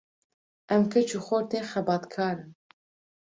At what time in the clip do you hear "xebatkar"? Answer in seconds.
1.71-2.35